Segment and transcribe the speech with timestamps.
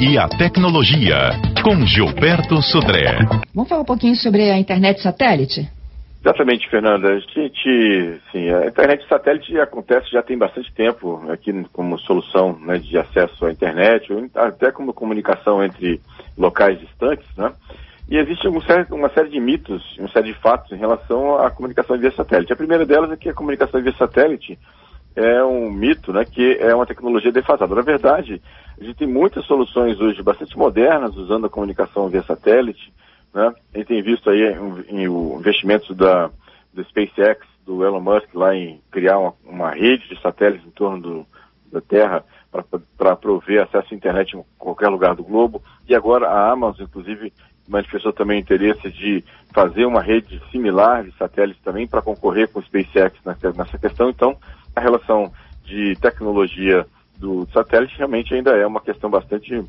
[0.00, 1.30] e a tecnologia,
[1.62, 3.18] com Gilberto Sudré.
[3.54, 5.68] Vamos falar um pouquinho sobre a internet satélite?
[6.20, 7.08] Exatamente, Fernanda.
[7.12, 12.78] A gente, sim, a internet satélite acontece já tem bastante tempo aqui como solução né,
[12.78, 16.00] de acesso à internet, até como comunicação entre
[16.36, 17.52] locais distantes, né?
[18.08, 21.50] E existe uma série, uma série de mitos, uma série de fatos em relação à
[21.50, 22.52] comunicação via satélite.
[22.52, 24.58] A primeira delas é que a comunicação via satélite
[25.16, 27.74] é um mito, né, que é uma tecnologia defasada.
[27.74, 28.42] Na verdade,
[28.78, 32.92] a gente tem muitas soluções hoje bastante modernas usando a comunicação via satélite.
[33.32, 33.52] Né?
[33.74, 34.42] A gente tem visto aí
[34.88, 36.30] em, o investimentos da,
[36.72, 41.00] do SpaceX, do Elon Musk, lá em criar uma, uma rede de satélites em torno
[41.00, 41.26] do,
[41.72, 42.24] da Terra
[42.96, 45.62] para prover acesso à internet em qualquer lugar do globo.
[45.88, 47.32] E agora a Amazon, inclusive,
[47.68, 52.62] manifestou também interesse de fazer uma rede similar de satélites também para concorrer com o
[52.62, 53.18] SpaceX
[53.56, 54.10] nessa questão.
[54.10, 54.36] Então,
[54.74, 55.32] a relação
[55.64, 56.86] de tecnologia
[57.18, 59.64] do satélite realmente ainda é uma questão bastante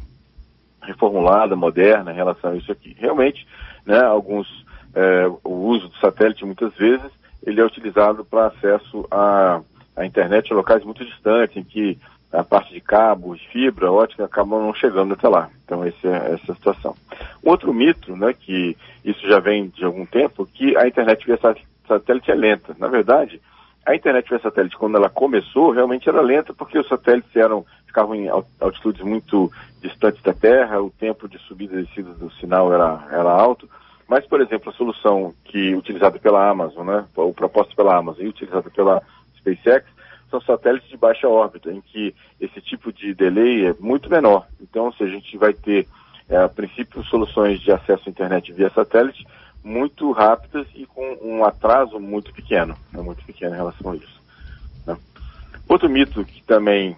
[0.81, 2.95] reformulada, moderna em relação a isso aqui.
[2.99, 3.47] Realmente,
[3.85, 4.47] né, alguns,
[4.93, 7.09] é, o uso do satélite muitas vezes,
[7.45, 9.61] ele é utilizado para acesso à,
[9.95, 11.97] à internet em locais muito distantes, em que
[12.31, 15.49] a parte de cabos, fibra ótica acabam não chegando até lá.
[15.63, 16.95] Então essa é essa a situação.
[17.43, 21.39] Outro mito, né, que isso já vem de algum tempo, que a internet via
[21.87, 22.75] satélite é lenta.
[22.77, 23.39] Na verdade,
[23.85, 28.15] a internet via satélite, quando ela começou, realmente era lenta, porque os satélites eram, ficavam
[28.15, 28.27] em
[28.59, 33.29] altitudes muito distantes da Terra, o tempo de subida e descida do sinal era, era
[33.29, 33.69] alto.
[34.07, 38.29] Mas, por exemplo, a solução que utilizada pela Amazon, né, ou proposta pela Amazon e
[38.29, 39.03] utilizada pela
[39.37, 39.85] SpaceX,
[40.31, 44.47] são satélites de baixa órbita, em que esse tipo de delay é muito menor.
[44.59, 45.87] Então, se a gente vai ter,
[46.27, 49.25] é, a princípio, soluções de acesso à internet via satélite
[49.65, 54.21] muito rápidas e com um atraso muito pequeno, né, muito pequeno em relação a isso.
[54.85, 54.95] Né.
[55.67, 56.95] Outro mito que também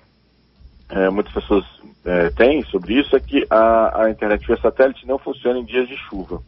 [0.90, 1.64] é, muitas pessoas
[2.04, 5.88] é, têm sobre isso é que a, a, internet via satélite não funciona em dias
[5.88, 6.42] de chuva.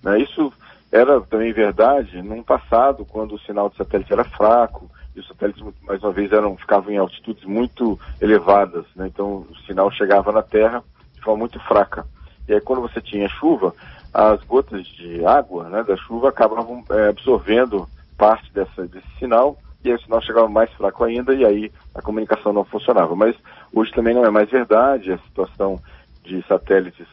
[0.00, 0.20] Né.
[0.20, 0.52] Isso
[0.92, 5.64] era também verdade no passado, quando o sinal de satélite era fraco, e os satélites,
[5.82, 9.08] mais uma vez, eram, ficavam em altitudes muito elevadas, né?
[9.08, 12.06] então o sinal chegava na Terra de forma muito fraca.
[12.48, 13.74] E aí, quando você tinha chuva,
[14.18, 19.92] as gotas de água né, da chuva acabavam é, absorvendo parte dessa, desse sinal, e
[19.92, 23.14] o sinal chegava mais fraco ainda, e aí a comunicação não funcionava.
[23.14, 23.36] Mas
[23.72, 25.80] hoje também não é mais verdade, a situação
[26.24, 27.06] de satélites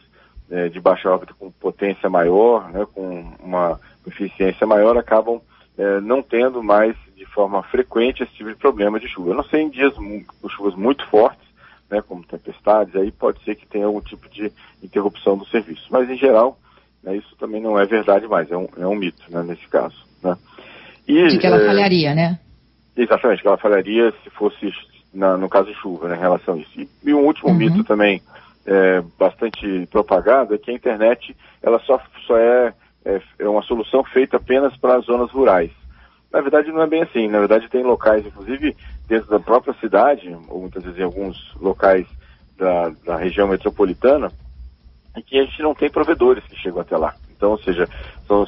[0.50, 5.40] é, de baixa órbita com potência maior, né, com uma eficiência maior, acabam
[5.78, 9.30] é, não tendo mais de forma frequente esse tipo de problema de chuva.
[9.30, 11.46] Eu não sei em dias com chuvas muito fortes,
[11.88, 14.50] né, como tempestades, aí pode ser que tenha algum tipo de
[14.82, 15.86] interrupção do serviço.
[15.88, 16.58] Mas em geral,
[17.06, 19.96] né, isso também não é verdade mais, é um, é um mito né, nesse caso.
[20.22, 20.36] Né.
[21.06, 22.38] E, de que ela é, falharia, né?
[22.96, 24.72] Exatamente, que ela falharia se fosse
[25.14, 26.80] na, no caso de chuva, né, em relação a isso.
[26.80, 27.56] E, e um último uhum.
[27.56, 28.20] mito também
[28.66, 32.74] é, bastante propagado é que a internet ela só, só é,
[33.04, 35.70] é, é uma solução feita apenas para as zonas rurais.
[36.32, 37.28] Na verdade, não é bem assim.
[37.28, 38.76] Na verdade, tem locais, inclusive
[39.08, 42.06] dentro da própria cidade, ou muitas vezes em alguns locais
[42.58, 44.30] da, da região metropolitana,
[45.16, 47.14] em que a gente não tem provedores que chegam até lá.
[47.34, 47.88] Então, ou seja,
[48.26, 48.46] são,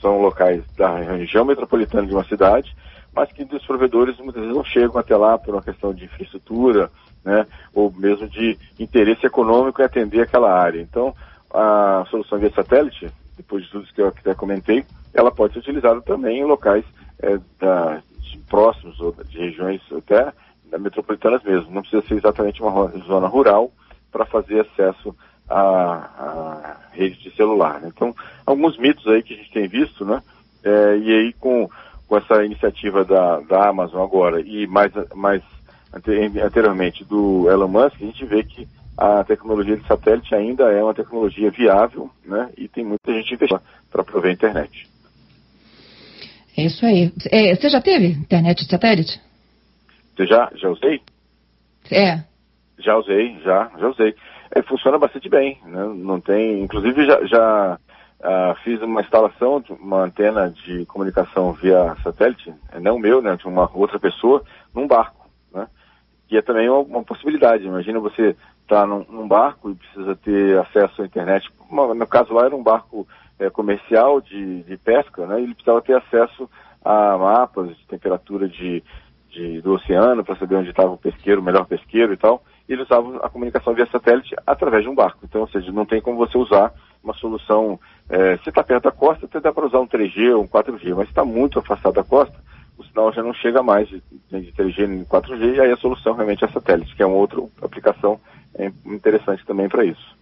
[0.00, 2.74] são locais da região metropolitana de uma cidade,
[3.12, 6.90] mas que os provedores muitas vezes não chegam até lá por uma questão de infraestrutura,
[7.24, 10.80] né, ou mesmo de interesse econômico em atender aquela área.
[10.80, 11.14] Então,
[11.52, 15.58] a solução via satélite, depois de tudo isso que eu até comentei, ela pode ser
[15.58, 16.84] utilizada também em locais
[17.20, 20.32] é, da, de próximos ou de regiões até
[20.78, 21.70] metropolitanas mesmo.
[21.72, 23.72] Não precisa ser exatamente uma zona rural
[24.12, 25.14] para fazer acesso
[25.50, 27.80] à, à, rede de celular.
[27.80, 27.90] Né?
[27.94, 28.14] Então,
[28.46, 30.22] alguns mitos aí que a gente tem visto, né?
[30.62, 31.68] É, e aí com,
[32.06, 35.42] com essa iniciativa da, da Amazon agora e mais, mais
[35.92, 40.94] anteriormente do Elon Musk, a gente vê que a tecnologia de satélite ainda é uma
[40.94, 42.50] tecnologia viável, né?
[42.56, 43.60] E tem muita gente investindo
[43.90, 44.86] para prover a internet.
[46.56, 47.10] É isso aí.
[47.30, 49.18] É, você já teve internet de satélite?
[50.14, 51.00] Você já, já usei?
[51.90, 52.22] É.
[52.78, 54.14] Já usei, já, já usei.
[54.52, 55.84] É, funciona bastante bem, né?
[55.94, 57.78] Não tem, inclusive já, já
[58.20, 63.36] uh, fiz uma instalação de uma antena de comunicação via satélite, é não meu, né,
[63.36, 64.42] de uma outra pessoa,
[64.74, 65.68] num barco, né?
[66.30, 67.64] E é também uma, uma possibilidade.
[67.64, 71.48] Imagina você está num, num, barco e precisa ter acesso à internet.
[71.70, 73.06] No caso lá era um barco
[73.38, 75.40] é, comercial de, de, pesca, né?
[75.40, 76.48] E ele precisava ter acesso
[76.84, 78.82] a mapas de temperatura de,
[79.30, 82.42] de do oceano para saber onde estava o pesqueiro, o melhor pesqueiro e tal.
[82.68, 85.20] E ele usava a comunicação via satélite através de um barco.
[85.24, 86.72] Então, ou seja, não tem como você usar
[87.02, 87.78] uma solução.
[88.08, 90.94] É, se está perto da costa, até dá para usar um 3G ou um 4G,
[90.94, 92.36] mas se está muito afastado da costa,
[92.76, 96.14] o sinal já não chega mais de, de 3G nem 4G, e aí a solução
[96.14, 98.20] realmente é satélite, que é uma outra aplicação
[98.54, 100.16] é interessante também para isso.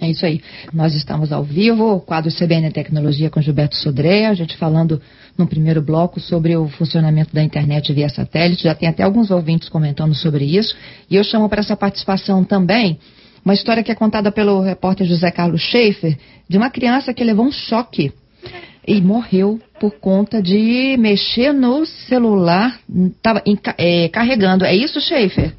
[0.00, 0.40] É isso aí.
[0.72, 5.00] Nós estamos ao vivo, o quadro CBN Tecnologia com Gilberto Sodré, a gente falando
[5.36, 8.64] no primeiro bloco sobre o funcionamento da internet via satélite.
[8.64, 10.76] Já tem até alguns ouvintes comentando sobre isso.
[11.10, 12.98] E eu chamo para essa participação também
[13.44, 16.16] uma história que é contada pelo repórter José Carlos Schaefer
[16.48, 18.12] de uma criança que levou um choque
[18.86, 23.42] e morreu por conta de mexer no celular, estava
[23.76, 24.64] é, carregando.
[24.64, 25.54] É isso, Schaefer?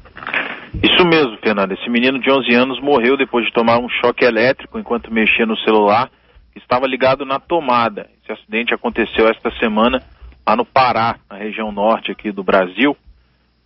[0.82, 1.74] Isso mesmo, Fernanda.
[1.74, 5.56] Esse menino de 11 anos morreu depois de tomar um choque elétrico enquanto mexia no
[5.58, 6.08] celular
[6.52, 8.08] que estava ligado na tomada.
[8.22, 10.00] Esse acidente aconteceu esta semana
[10.46, 12.96] lá no Pará, na região norte aqui do Brasil,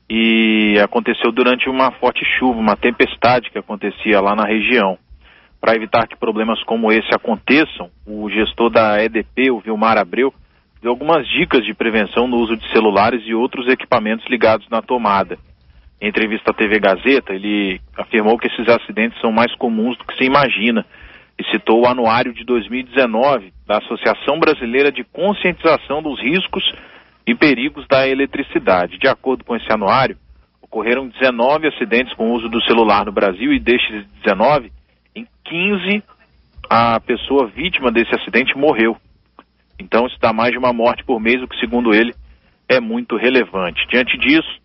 [0.08, 4.98] e aconteceu durante uma forte chuva, uma tempestade que acontecia lá na região.
[5.60, 10.32] Para evitar que problemas como esse aconteçam, o gestor da EDP, o Vilmar Abreu,
[10.82, 15.38] deu algumas dicas de prevenção no uso de celulares e outros equipamentos ligados na tomada.
[16.00, 20.16] Em entrevista à TV Gazeta, ele afirmou que esses acidentes são mais comuns do que
[20.16, 20.84] se imagina
[21.38, 26.64] e citou o anuário de 2019 da Associação Brasileira de Conscientização dos Riscos
[27.26, 28.98] e Perigos da Eletricidade.
[28.98, 30.16] De acordo com esse anuário,
[30.60, 34.70] ocorreram 19 acidentes com uso do celular no Brasil e destes 19,
[35.14, 36.02] em 15
[36.68, 38.96] a pessoa vítima desse acidente morreu.
[39.78, 42.14] Então isso dá mais de uma morte por mês, o que segundo ele
[42.68, 43.86] é muito relevante.
[43.88, 44.60] Diante disso,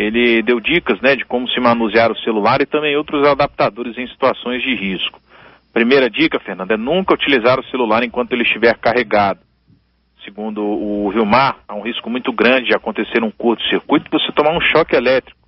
[0.00, 4.06] ele deu dicas né, de como se manusear o celular e também outros adaptadores em
[4.08, 5.20] situações de risco.
[5.74, 9.40] Primeira dica, Fernanda, é nunca utilizar o celular enquanto ele estiver carregado.
[10.24, 14.56] Segundo o Vilmar, há um risco muito grande de acontecer um curto-circuito e você tomar
[14.56, 15.38] um choque elétrico.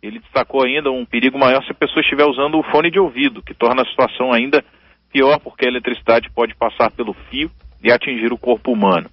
[0.00, 3.42] Ele destacou ainda um perigo maior se a pessoa estiver usando o fone de ouvido,
[3.42, 4.64] que torna a situação ainda
[5.12, 7.50] pior porque a eletricidade pode passar pelo fio
[7.82, 9.10] e atingir o corpo humano.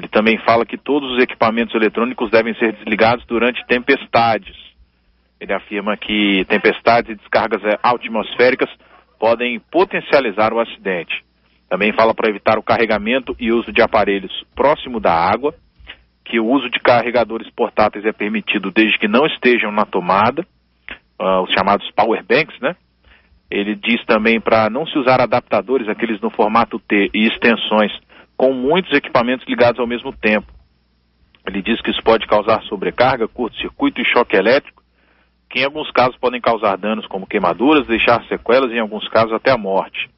[0.00, 4.56] Ele também fala que todos os equipamentos eletrônicos devem ser desligados durante tempestades.
[5.38, 8.70] Ele afirma que tempestades e descargas atmosféricas
[9.18, 11.22] podem potencializar o acidente.
[11.68, 15.54] Também fala para evitar o carregamento e uso de aparelhos próximo da água,
[16.24, 20.46] que o uso de carregadores portáteis é permitido desde que não estejam na tomada,
[21.20, 22.74] uh, os chamados power banks, né?
[23.50, 27.92] Ele diz também para não se usar adaptadores, aqueles no formato T e extensões
[28.40, 30.50] com muitos equipamentos ligados ao mesmo tempo.
[31.46, 34.82] Ele diz que isso pode causar sobrecarga, curto-circuito e choque elétrico,
[35.50, 39.34] que em alguns casos podem causar danos como queimaduras, deixar sequelas e em alguns casos
[39.34, 40.08] até a morte.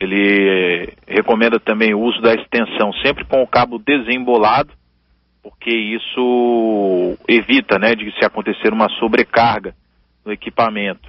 [0.00, 4.72] Ele recomenda também o uso da extensão sempre com o cabo desembolado,
[5.42, 9.74] porque isso evita, né, de se acontecer uma sobrecarga
[10.24, 11.06] no equipamento.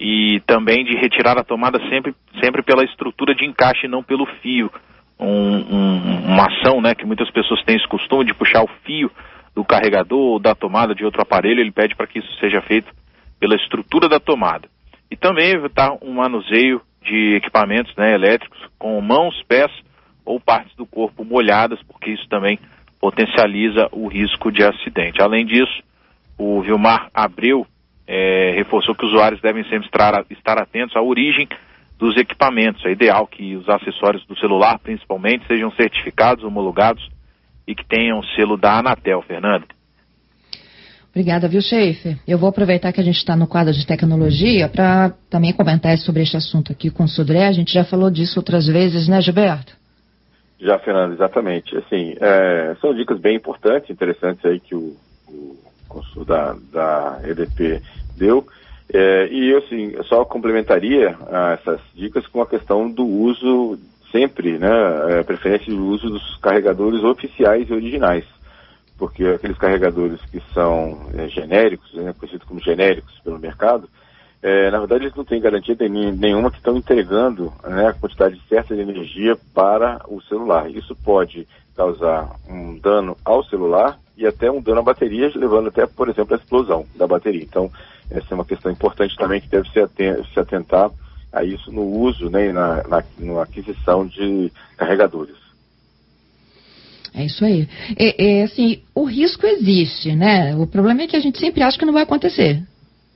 [0.00, 2.12] E também de retirar a tomada sempre,
[2.42, 4.68] sempre pela estrutura de encaixe e não pelo fio,
[5.18, 9.10] um, um, uma ação né, que muitas pessoas têm esse costume de puxar o fio
[9.54, 12.92] do carregador ou da tomada de outro aparelho, ele pede para que isso seja feito
[13.40, 14.68] pela estrutura da tomada.
[15.10, 19.70] E também evitar um manuseio de equipamentos né, elétricos com mãos, pés
[20.24, 22.58] ou partes do corpo molhadas, porque isso também
[23.00, 25.22] potencializa o risco de acidente.
[25.22, 25.82] Além disso,
[26.36, 27.66] o Vilmar Abreu
[28.06, 31.48] é, reforçou que os usuários devem sempre estar, estar atentos à origem
[31.98, 32.84] dos equipamentos.
[32.84, 37.06] É ideal que os acessórios do celular, principalmente, sejam certificados, homologados
[37.66, 39.66] e que tenham selo da Anatel, Fernanda.
[41.10, 42.18] Obrigada, viu, Schaefer?
[42.28, 46.22] Eu vou aproveitar que a gente está no quadro de tecnologia para também comentar sobre
[46.22, 47.46] este assunto aqui com o Sudré.
[47.46, 49.72] A gente já falou disso outras vezes, né, Gilberto?
[50.60, 51.74] Já, Fernando, exatamente.
[51.74, 54.94] Assim, é, são dicas bem importantes, interessantes aí que o,
[55.28, 55.56] o
[55.88, 57.80] consul da, da EDP
[58.18, 58.46] deu.
[58.92, 63.78] É, e eu, assim, só complementaria ah, essas dicas com a questão do uso
[64.12, 64.70] sempre, né,
[65.20, 68.24] a preferência de uso dos carregadores oficiais e originais,
[68.96, 73.88] porque aqueles carregadores que são é, genéricos, né, conhecidos como genéricos pelo mercado,
[74.42, 78.74] é, na verdade eles não têm garantia nenhuma que estão entregando né, a quantidade certa
[78.74, 80.70] de energia para o celular.
[80.70, 85.86] Isso pode causar um dano ao celular e até um dano à bateria, levando até,
[85.86, 87.42] por exemplo, à explosão da bateria.
[87.42, 87.70] Então,
[88.10, 90.90] essa é uma questão importante também que deve se atentar
[91.32, 95.36] a isso no uso, né, na, na, na aquisição de carregadores.
[97.14, 97.66] É isso aí.
[97.98, 100.54] É, é, assim, o risco existe, né?
[100.56, 102.62] O problema é que a gente sempre acha que não vai acontecer.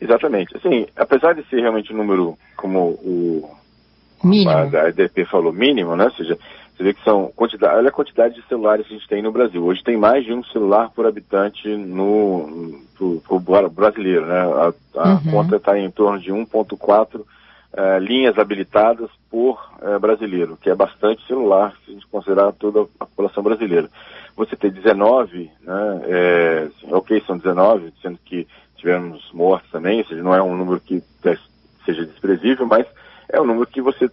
[0.00, 0.56] Exatamente.
[0.56, 3.50] Assim, apesar de ser realmente um número, como o
[4.25, 4.50] mínimo.
[4.50, 6.04] a, a EDP falou, mínimo, né?
[6.04, 6.38] Ou seja,
[6.75, 9.30] você vê que são quantidade, olha a quantidade de celulares que a gente tem no
[9.30, 9.62] Brasil.
[9.62, 12.70] Hoje tem mais de um celular por habitante no
[13.50, 14.38] pro brasileiro, né?
[14.38, 15.30] A, a uhum.
[15.30, 17.26] conta está em torno de 1.4 uh,
[17.73, 22.83] eh, linhas habilitadas por uh, brasileiro, que é bastante celular se a gente considerar toda
[22.99, 23.88] a população brasileira.
[24.37, 26.00] Você tem 19, né?
[26.04, 30.80] É, ok, são 19, sendo que tivemos mortes também, ou seja, não é um número
[30.80, 31.02] que
[31.87, 32.87] desprezível, mas
[33.28, 34.11] é um número que você,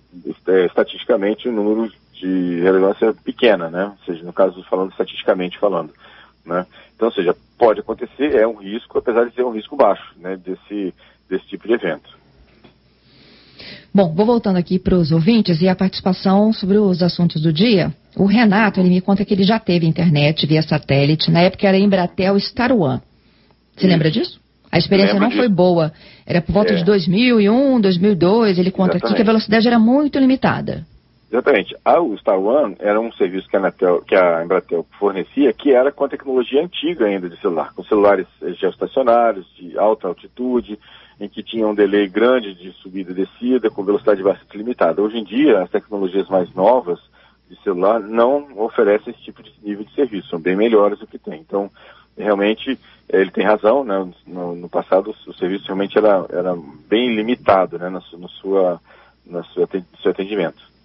[0.48, 3.86] é, estatisticamente, um número de relevância pequena, né?
[3.86, 5.94] Ou seja, no caso, falando estatisticamente falando,
[6.48, 6.66] né?
[6.96, 10.38] Então, ou seja, pode acontecer, é um risco, apesar de ser um risco baixo, né?
[10.38, 10.94] Desse,
[11.30, 12.18] desse tipo de evento.
[13.94, 17.94] Bom, vou voltando aqui para os ouvintes e a participação sobre os assuntos do dia.
[18.16, 21.78] O Renato, ele me conta que ele já teve internet via satélite, na época era
[21.78, 23.02] Embratel Star One.
[23.76, 23.88] Você Isso.
[23.88, 24.40] lembra disso?
[24.72, 25.40] A experiência não disso.
[25.40, 25.94] foi boa.
[26.26, 26.76] Era por volta é.
[26.76, 28.60] de 2001, 2002.
[28.60, 29.06] Ele conta Exatamente.
[29.06, 30.86] aqui que a velocidade era muito limitada.
[31.30, 31.76] Exatamente.
[31.86, 35.92] O Star One era um serviço que a, Anatel, que a Embratel fornecia, que era
[35.92, 40.80] com a tecnologia antiga ainda de celular, com celulares geoestacionários, de alta altitude,
[41.20, 45.02] em que tinha um delay grande de subida e descida, com velocidade bastante limitada.
[45.02, 47.00] Hoje em dia, as tecnologias mais novas
[47.50, 51.18] de celular não oferecem esse tipo de nível de serviço, são bem melhores do que
[51.18, 51.40] tem.
[51.40, 51.70] Então,
[52.18, 52.80] realmente,
[53.10, 54.08] ele tem razão, né?
[54.26, 56.56] no, no passado o serviço realmente era, era
[56.88, 57.90] bem limitado né?
[57.90, 58.80] no, no, sua,
[59.26, 60.77] no seu atendimento.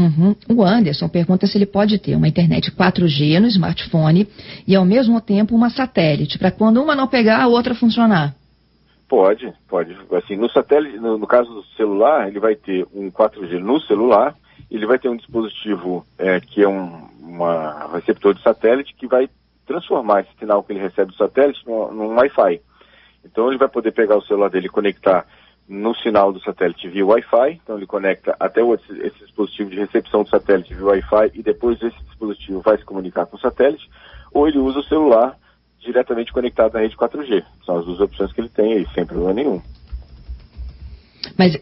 [0.00, 0.34] Uhum.
[0.48, 4.26] O Anderson pergunta se ele pode ter uma internet 4G no smartphone
[4.66, 8.34] e ao mesmo tempo uma satélite, para quando uma não pegar, a outra funcionar.
[9.06, 9.94] Pode, pode.
[10.12, 14.34] Assim, no satélite, no, no, caso do celular, ele vai ter um 4G no celular,
[14.70, 19.28] ele vai ter um dispositivo é, que é um uma receptor de satélite que vai
[19.66, 22.60] transformar esse sinal que ele recebe do satélite num, num Wi-Fi.
[23.24, 25.26] Então ele vai poder pegar o celular dele e conectar
[25.70, 30.24] no sinal do satélite via Wi-Fi, então ele conecta até o, esse dispositivo de recepção
[30.24, 33.88] do satélite via Wi-Fi e depois esse dispositivo vai se comunicar com o satélite,
[34.32, 35.38] ou ele usa o celular
[35.78, 37.44] diretamente conectado na rede 4G.
[37.64, 39.62] São as duas opções que ele tem aí, sem problema nenhum.
[41.38, 41.56] Mas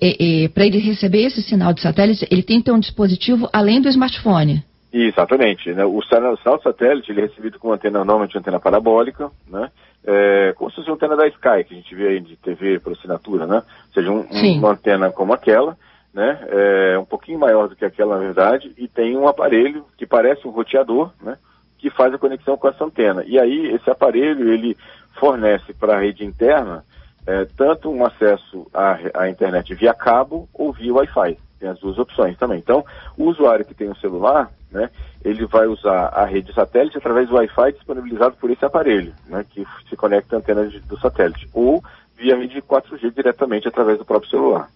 [0.55, 3.88] para ele receber esse sinal de satélite, ele tem que ter um dispositivo além do
[3.88, 4.65] smartphone?
[4.91, 5.71] Exatamente.
[5.73, 5.85] Né?
[5.85, 8.59] O, sinal, o sinal de satélite ele é recebido com uma antena, normalmente uma antena
[8.59, 9.71] parabólica, né?
[10.05, 12.78] É, como se fosse uma antena da Sky, que a gente vê aí de TV
[12.78, 13.57] por assinatura, né?
[13.57, 15.76] Ou seja, um, um, uma antena como aquela,
[16.14, 16.38] né?
[16.49, 20.47] É um pouquinho maior do que aquela, na verdade, e tem um aparelho que parece
[20.47, 21.37] um roteador, né?
[21.78, 23.25] que faz a conexão com essa antena.
[23.25, 24.76] E aí esse aparelho ele
[25.19, 26.85] fornece para a rede interna
[27.26, 31.38] é, tanto um acesso à, à, internet via cabo ou via Wi-Fi.
[31.61, 32.59] Tem as duas opções também.
[32.59, 32.85] Então,
[33.17, 34.90] o usuário que tem um celular, né,
[35.25, 39.64] ele vai usar a rede satélite através do Wi-Fi disponibilizado por esse aparelho, né, que
[39.88, 41.82] se conecta à antena de, do satélite, ou
[42.16, 44.68] via rede 4G diretamente através do próprio celular.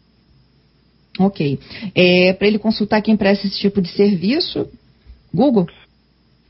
[1.18, 1.58] Ok.
[1.94, 4.68] É, para ele consultar quem presta esse tipo de serviço,
[5.32, 5.66] Google?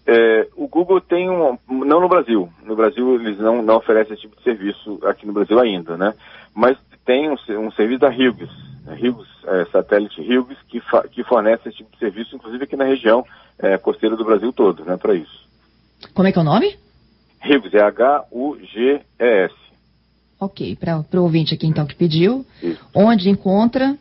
[0.07, 4.23] É, o Google tem um, não no Brasil, no Brasil eles não, não oferecem esse
[4.23, 6.13] tipo de serviço aqui no Brasil ainda, né?
[6.55, 8.51] Mas tem um, um serviço da Hughes,
[8.87, 12.85] Hughes é, satélite Hughes, que, fa, que fornece esse tipo de serviço, inclusive aqui na
[12.85, 13.25] região
[13.59, 14.97] é, costeira do Brasil todo, né?
[14.97, 15.49] Para isso.
[16.15, 16.77] Como é que é o nome?
[17.45, 19.55] Hughes, é H-U-G-E-S.
[20.41, 22.85] Ok, para o ouvinte aqui então que pediu, isso.
[22.95, 23.97] onde encontra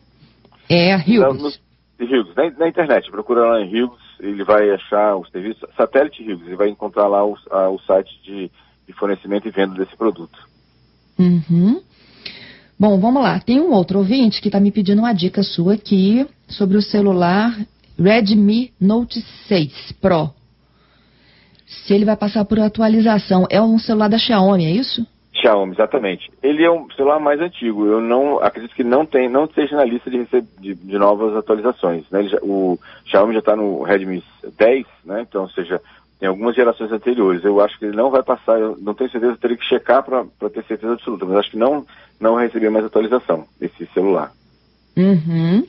[0.68, 0.98] é a.
[0.98, 1.52] No,
[2.00, 6.40] Hughes, na, na internet, procura lá em Hughes ele vai achar o serviço Satélite Rios,
[6.42, 8.50] ele vai encontrar lá o, a, o site de,
[8.86, 10.38] de, fornecimento e venda desse produto.
[11.18, 11.82] Uhum.
[12.82, 13.38] Bom, vamos lá.
[13.38, 17.56] Tem um outro ouvinte que está me pedindo uma dica sua aqui sobre o celular
[17.96, 20.30] Redmi Note 6 Pro.
[21.64, 23.46] Se ele vai passar por atualização.
[23.48, 25.06] É um celular da Xiaomi, é isso?
[25.32, 26.28] Xiaomi, exatamente.
[26.42, 27.86] Ele é um celular mais antigo.
[27.86, 30.26] Eu não acredito que não tem, não esteja na lista de,
[30.58, 32.02] de, de novas atualizações.
[32.10, 32.24] Né?
[32.24, 34.24] Já, o Xiaomi já está no Redmi
[34.58, 35.20] 10, né?
[35.22, 35.80] Então, ou seja,
[36.22, 37.42] tem algumas gerações anteriores.
[37.42, 38.56] Eu acho que ele não vai passar.
[38.56, 41.26] Eu não tenho certeza, teria que checar para ter certeza absoluta.
[41.26, 41.84] Mas acho que não,
[42.20, 44.30] não receber mais atualização esse celular.
[44.96, 45.66] Uhum.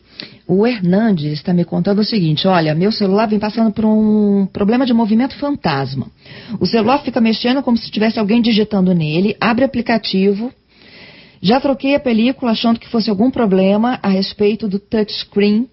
[0.48, 4.86] O Hernandes está me contando o seguinte: olha, meu celular vem passando por um problema
[4.86, 6.06] de movimento fantasma.
[6.60, 10.54] O celular fica mexendo como se tivesse alguém digitando nele, abre aplicativo.
[11.42, 15.68] Já troquei a película achando que fosse algum problema a respeito do touchscreen.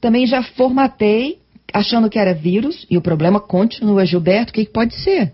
[0.00, 1.39] Também já formatei
[1.72, 4.06] achando que era vírus e o problema continua.
[4.06, 5.32] Gilberto, o que, que pode ser?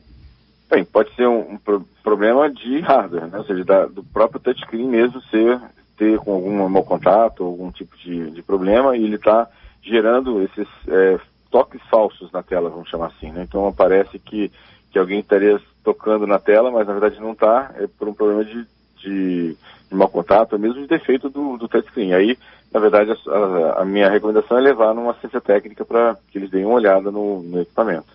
[0.68, 3.38] Bem, pode ser um, um pro problema de hardware, né?
[3.38, 5.60] ou seja, da, do próprio touchscreen mesmo ser
[5.96, 9.48] ter com algum mau contato, algum tipo de, de problema, e ele está
[9.82, 11.18] gerando esses é,
[11.50, 13.30] toques falsos na tela, vamos chamar assim.
[13.32, 13.42] Né?
[13.42, 14.50] Então aparece que,
[14.90, 18.44] que alguém estaria tocando na tela, mas na verdade não está, é por um problema
[18.44, 18.66] de,
[18.96, 19.56] de,
[19.88, 22.14] de mau contato, mesmo de defeito do, do touchscreen.
[22.14, 22.36] Aí,
[22.72, 26.64] na verdade, a, a, minha recomendação é levar numa assistência técnica para que eles deem
[26.64, 28.08] uma olhada no, no equipamento.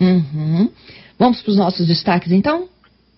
[0.00, 0.70] Uhum.
[1.18, 2.68] Vamos para os nossos destaques então?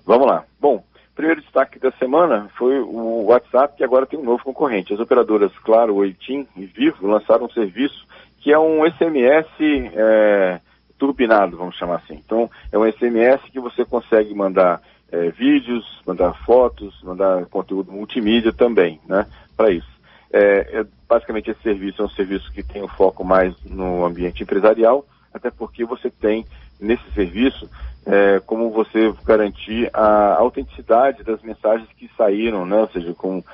[0.04, 0.44] Vamos lá.
[0.60, 0.82] Bom,
[1.14, 4.92] primeiro destaque da semana foi o WhatsApp, que agora tem um novo concorrente.
[4.92, 8.06] As operadoras Claro, Oitim e Vivo lançaram um serviço
[8.40, 9.46] que é um SMS
[9.94, 10.60] é,
[10.98, 12.14] turbinado, vamos chamar assim.
[12.14, 14.80] Então, é um SMS que você consegue mandar
[15.12, 19.26] é, vídeos, mandar fotos, mandar conteúdo multimídia também, né,
[19.56, 19.92] para isso.
[20.32, 24.04] É, é, basicamente, esse serviço é um serviço que tem o um foco mais no
[24.04, 26.46] ambiente empresarial, até porque você tem
[26.80, 27.68] nesse serviço
[28.06, 32.80] é, como você garantir a autenticidade das mensagens que saíram, né?
[32.80, 33.44] ou seja, com,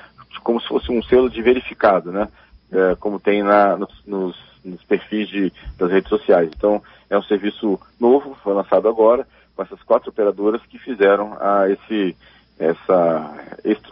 [0.43, 2.27] como se fosse um selo de verificado, né?
[2.71, 6.49] É, como tem na, nos, nos perfis de, das redes sociais.
[6.55, 9.27] Então, é um serviço novo, foi lançado agora,
[9.59, 12.15] com essas quatro operadoras que fizeram a esse,
[12.57, 13.35] essa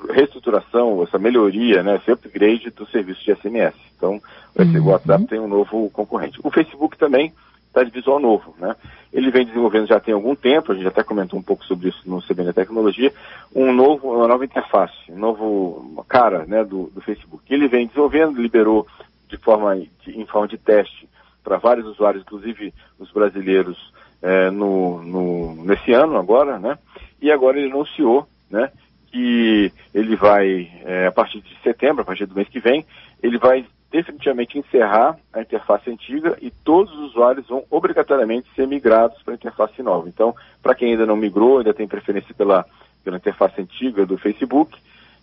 [0.10, 3.76] reestruturação, essa melhoria, né, esse upgrade do serviço de SMS.
[3.98, 4.22] Então,
[4.58, 4.82] uhum.
[4.82, 6.40] o WhatsApp tem um novo concorrente.
[6.42, 7.34] O Facebook também
[7.68, 8.78] está de visual novo, né?
[9.12, 12.02] Ele vem desenvolvendo já tem algum tempo, a gente até comentou um pouco sobre isso
[12.06, 13.14] no CBN Tecnologia,
[13.54, 17.44] um novo, uma nova interface, um novo cara, né, do, do Facebook.
[17.54, 18.88] Ele vem desenvolvendo, liberou
[19.28, 21.10] de forma, de, em forma de teste
[21.44, 23.78] para vários usuários, inclusive os brasileiros,
[24.22, 26.78] é, no, no, nesse ano agora, né?
[27.22, 28.72] E agora ele anunciou, né,
[29.12, 32.86] que ele vai, é, a partir de setembro, a partir do mês que vem,
[33.22, 39.22] ele vai definitivamente encerrar a interface antiga e todos os usuários vão obrigatoriamente ser migrados
[39.24, 40.08] para a interface nova.
[40.10, 42.66] Então, para quem ainda não migrou, ainda tem preferência pela,
[43.04, 44.78] pela interface antiga do Facebook,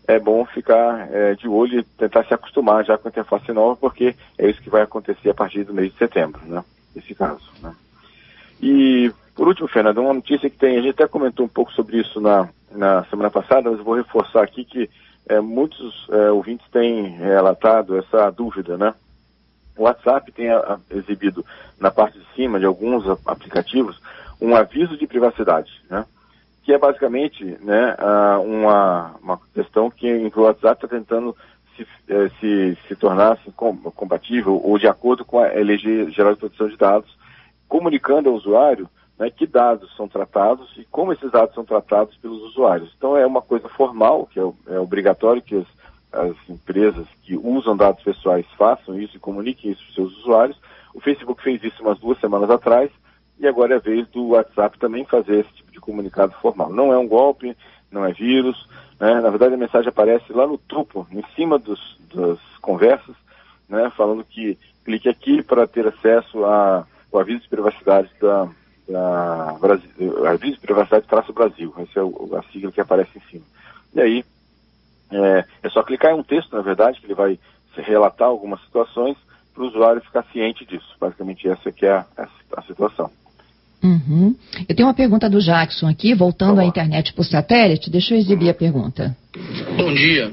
[0.07, 3.77] é bom ficar é, de olho e tentar se acostumar já com a interface nova,
[3.77, 6.63] porque é isso que vai acontecer a partir do mês de setembro, né?
[6.95, 7.75] Nesse caso, né?
[8.65, 11.99] E, por último, Fernando, uma notícia que tem, a gente até comentou um pouco sobre
[11.99, 14.89] isso na, na semana passada, mas eu vou reforçar aqui que
[15.29, 18.95] é, muitos é, ouvintes têm relatado essa dúvida, né?
[19.77, 21.45] O WhatsApp tem a, a, exibido
[21.79, 24.01] na parte de cima de alguns aplicativos
[24.41, 26.07] um aviso de privacidade, né?
[26.63, 27.95] Que é basicamente né,
[28.43, 31.37] uma, uma questão que o WhatsApp está tentando
[31.77, 36.41] se, é, se, se tornar assim, compatível ou de acordo com a Lei Geral de
[36.41, 37.15] Proteção de Dados,
[37.69, 42.43] comunicando ao usuário né, que dados são tratados e como esses dados são tratados pelos
[42.43, 42.93] usuários.
[42.97, 45.67] Então é uma coisa formal, que é, é obrigatório que as,
[46.13, 50.61] as, empresas que usam dados pessoais façam isso e comuniquem isso para os seus usuários.
[50.93, 52.91] O Facebook fez isso umas duas semanas atrás
[53.39, 56.73] e agora é a vez do WhatsApp também fazer esse tipo de comunicado formal.
[56.73, 57.57] Não é um golpe,
[57.91, 58.69] não é vírus,
[59.01, 59.21] né?
[59.21, 63.15] na verdade a mensagem aparece lá no topo, em cima dos, das conversas,
[63.69, 63.91] né?
[63.97, 66.45] falando que clique aqui para ter acesso
[67.17, 68.49] ao aviso de privacidade da,
[68.89, 71.73] da Brasil, Aviso de Privacidade Traço Brasil.
[71.79, 73.45] Essa é a sigla que aparece em cima.
[73.95, 74.25] E aí,
[75.11, 77.39] é, é, só clicar em um texto, na verdade, que ele vai
[77.77, 79.17] relatar algumas situações
[79.53, 80.87] para o usuário ficar ciente disso.
[81.01, 82.07] Basicamente, essa que é a,
[82.57, 83.11] a situação.
[83.83, 84.35] Uhum.
[84.67, 87.91] Eu tenho uma pergunta do Jackson aqui, voltando à internet por satélite.
[87.91, 89.17] Deixa eu exibir a pergunta.
[89.77, 90.33] Bom dia,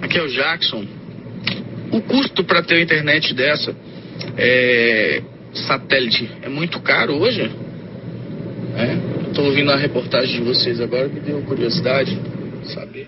[0.00, 0.84] aqui é o Jackson.
[1.92, 3.76] O custo para ter uma internet dessa
[4.36, 5.22] é,
[5.58, 7.50] satélite é muito caro hoje?
[8.76, 12.18] É, Estou ouvindo a reportagem de vocês agora, me deu curiosidade
[12.74, 13.06] saber.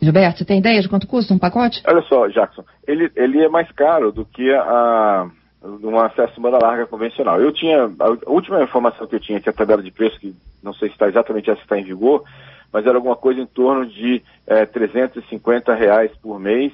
[0.00, 1.82] Gilberto, você tem ideia de quanto custa um pacote?
[1.86, 5.28] Olha só, Jackson, ele, ele é mais caro do que a,
[5.62, 7.40] um acesso banda larga convencional.
[7.40, 10.34] Eu tinha, a última informação que eu tinha, que é a tabela de preço, que
[10.62, 12.24] não sei se está exatamente essa que está em vigor,
[12.72, 16.72] mas era alguma coisa em torno de é, 350 reais por mês,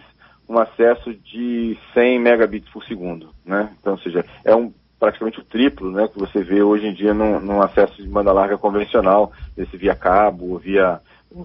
[0.49, 3.71] um acesso de 100 megabits por segundo, né?
[3.81, 7.13] Então, ou seja, é um praticamente o triplo né, que você vê hoje em dia
[7.13, 10.99] num, num acesso de banda larga convencional, desse via cabo ou via,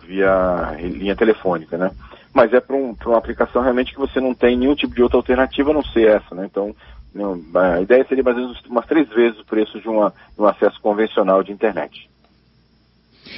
[0.07, 1.91] via linha telefônica, né?
[2.33, 5.17] Mas é para um, uma aplicação realmente que você não tem nenhum tipo de outra
[5.17, 6.45] alternativa a não ser essa, né?
[6.45, 6.73] Então,
[7.55, 10.45] a ideia seria mais ou menos umas três vezes o preço de, uma, de um
[10.45, 12.09] acesso convencional de internet.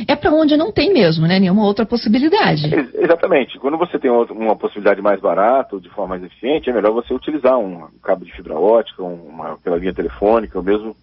[0.07, 1.39] É para onde não tem mesmo, né?
[1.39, 2.73] Nenhuma outra possibilidade.
[2.73, 3.59] Ex exatamente.
[3.59, 7.57] Quando você tem uma possibilidade mais barata de forma mais eficiente, é melhor você utilizar
[7.57, 10.95] um cabo de fibra ótica, uma, pela linha telefônica, ou mesmo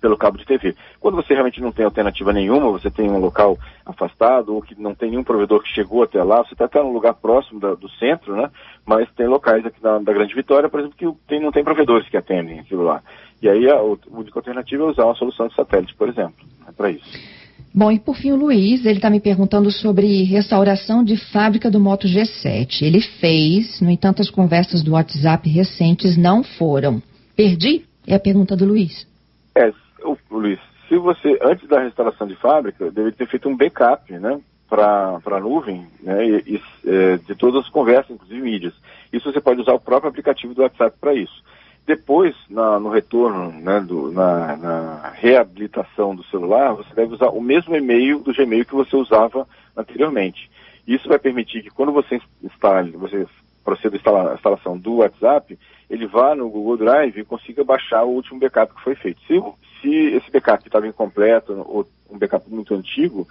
[0.00, 0.74] pelo cabo de TV.
[1.00, 4.94] Quando você realmente não tem alternativa nenhuma, você tem um local afastado ou que não
[4.94, 7.88] tem nenhum provedor que chegou até lá, você está até num lugar próximo da, do
[7.90, 8.50] centro, né?
[8.86, 12.08] Mas tem locais aqui da, da Grande Vitória, por exemplo, que tem, não tem provedores
[12.08, 13.02] que atendem aquilo lá.
[13.42, 16.72] E aí a, a única alternativa é usar uma solução de satélite, por exemplo, é
[16.72, 17.37] para isso.
[17.74, 21.78] Bom, e por fim o Luiz, ele está me perguntando sobre restauração de fábrica do
[21.78, 22.82] Moto G7.
[22.82, 27.02] Ele fez, no entanto, as conversas do WhatsApp recentes não foram.
[27.36, 27.84] Perdi?
[28.06, 29.06] É a pergunta do Luiz.
[29.54, 34.10] É, o, Luiz, se você, antes da restauração de fábrica, deveria ter feito um backup,
[34.12, 34.40] né?
[34.68, 38.74] Para a nuvem, né, e, e, é, de todas as conversas, inclusive mídias.
[39.10, 41.42] Isso você pode usar o próprio aplicativo do WhatsApp para isso.
[41.88, 47.40] Depois, na, no retorno, né, do, na, na, reabilitação do celular, você deve usar o
[47.40, 50.50] mesmo e-mail do Gmail que você usava anteriormente.
[50.86, 53.26] Isso vai permitir que quando você instale, você
[53.64, 58.38] proceda a instalação do WhatsApp, ele vá no Google Drive e consiga baixar o último
[58.38, 59.22] backup que foi feito.
[59.22, 59.42] Se,
[59.80, 63.26] se esse backup estava incompleto ou um backup muito antigo,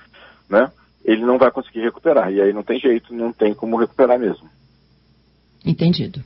[0.50, 0.72] né,
[1.06, 2.34] ele não vai conseguir recuperar.
[2.34, 4.50] E aí não tem jeito, não tem como recuperar mesmo.
[5.64, 6.24] Entendido.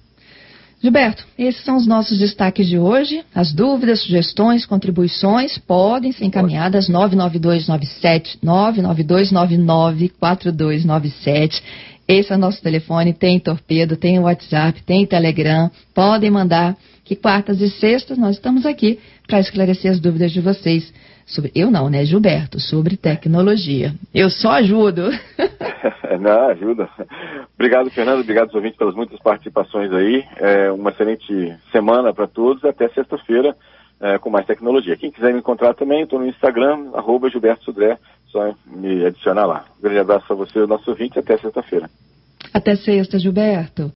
[0.82, 3.24] Gilberto, esses são os nossos destaques de hoje.
[3.36, 11.63] As dúvidas, sugestões, contribuições podem ser encaminhadas 99297 99299 4297.
[12.08, 15.70] Esse é o nosso telefone, tem torpedo, tem WhatsApp, tem Telegram.
[15.94, 20.91] Podem mandar que quartas e sextas nós estamos aqui para esclarecer as dúvidas de vocês
[21.32, 23.94] sobre eu não, né, Gilberto, sobre tecnologia.
[24.13, 25.10] Eu só ajudo.
[26.20, 26.89] não, ajuda.
[27.56, 28.22] Obrigado, Fernando.
[28.22, 30.24] Obrigado aos ouvintes pelas muitas participações aí.
[30.38, 32.63] É uma excelente semana para todos.
[32.65, 33.56] Até sexta-feira
[34.02, 34.98] é, com mais tecnologia.
[34.98, 37.98] Quem quiser me encontrar também, estou no Instagram, arroba Gilberto Sudré.
[38.28, 39.65] Só me adicionar lá.
[39.78, 41.20] Um grande abraço a você, nosso ouvinte.
[41.20, 41.89] Até sexta-feira.
[42.54, 43.89] Até sexta, Gilberto.